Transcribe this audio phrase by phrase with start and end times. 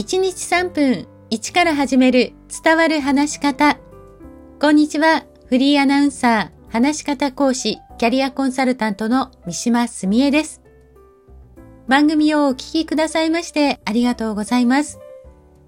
[0.00, 2.32] 1日3分1から始める
[2.64, 3.76] 伝わる話し方。
[4.58, 5.26] こんにちは。
[5.44, 10.62] フリーアナウンサー、話し方講師、キャリアコンサルタントの三島澄江です。
[11.86, 14.98] 番組をお聞きくださいましてありがとうございます。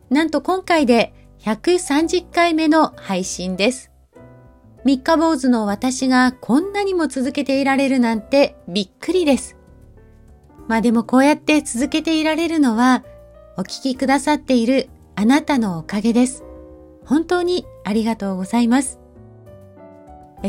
[0.09, 3.91] なんと今回で130回目の配信です。
[4.87, 9.59] 三日坊主の私がこんなにも続けていられるなんてびっくりです。
[10.69, 13.05] まあでもこうやって続けていられるのは
[13.57, 16.45] お聞きくださっているあなたのおかげです。
[17.05, 18.99] 本当にありがとうございます。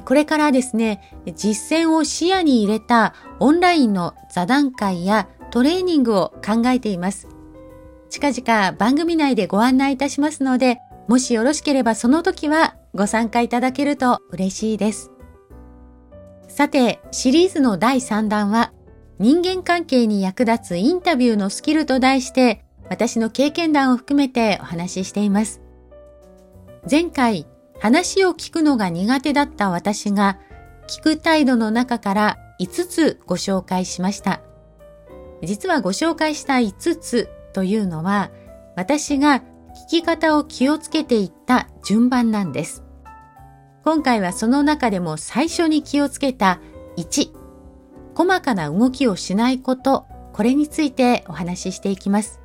[0.05, 1.01] これからですね、
[1.35, 7.27] 実践を視野に入れたオンラインの座談会やトレーニングを考えています。
[8.09, 15.11] 近々番組内でご案内いたしますので、もしよろしければその時はご参加いただけると嬉しいです。
[16.47, 18.71] さて、シリーズの第3弾は、
[19.19, 25.61] 人間関係に役立つインタビューのスキルと題して、私の経験談を含めてお話ししています。
[26.89, 27.47] 前回、
[27.79, 30.37] 話を聞くのが苦手だった私が、
[30.87, 34.41] 聞く態度の中から5つご紹介しました。
[35.41, 38.29] 実はご紹介した5つというのは、
[38.75, 39.43] 私が聞
[39.89, 42.83] き方を気をつけていった順番なんです。
[43.83, 46.59] 今回はその中でも最初に気をつけた
[46.97, 47.31] 1、
[48.13, 52.42] 細かな動きをしないこと、これについてお話ししていきます。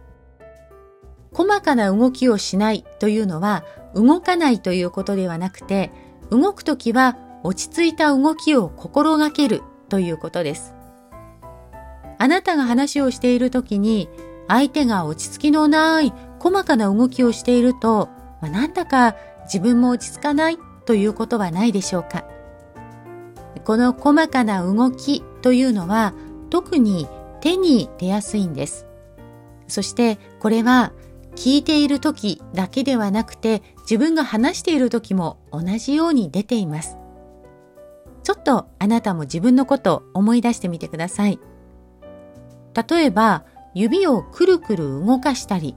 [1.33, 5.91] 細かな動きをしないというのは動かないということではなくて、
[6.31, 10.75] 動くときは落ち着いた動きを心がけるということです。
[12.19, 14.09] あなたが話をしているときに
[14.49, 18.09] 相手が落ち着きのない細かな動きをしていると、
[18.41, 22.25] まあ、なんだか自分も落ち着かないということはないでしょうか。
[23.65, 26.15] この細かな動きというのは
[26.51, 27.07] 特に
[27.41, 28.87] 手に出やすいんです。
[29.67, 30.93] そしてこれは
[31.39, 36.99] 聞いている時だけではなくて自分が話している時も同じように出ています。
[38.25, 41.39] ちょっとあなたも自分のことを思い出してみてください。
[42.75, 45.77] 例えば指をくるくる動かしたり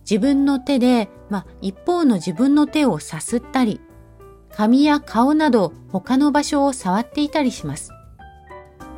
[0.00, 3.80] 自分の手で、まあ、一方の自分の手をさすったり
[4.50, 7.92] 髪や顔など他の場所を触っていたりします。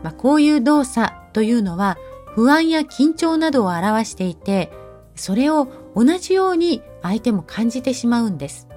[0.02, 1.98] まあ、こういう動作というのは
[2.34, 4.72] 不安や緊張などを表していて、
[5.14, 8.68] それを同じように相手も感じてしまうんです。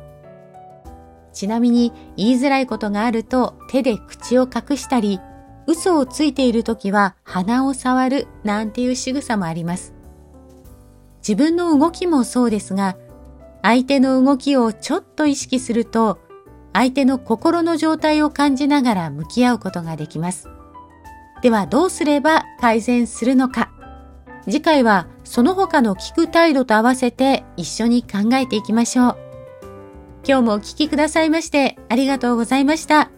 [1.32, 5.20] ちなみに言いづらいことがあると手で口を隠したり、
[5.66, 9.94] 嘘をついている時は鼻を触るなんていう仕草もあります。
[11.28, 12.98] 自分の動きもそうですが、
[13.62, 16.20] 相手の動きをちょっと意識すると
[16.74, 20.50] 相手の心の状態を感じながら向き合うことができます。
[21.42, 23.72] ではどうすれば改善するのか
[24.46, 29.18] 次回はその他の聞く態度と合わせて一緒に考えていきましょう。
[30.26, 33.13] 今日もお聞きくださいましてありがとうございました。